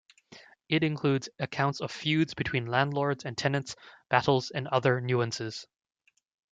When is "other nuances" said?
4.69-5.67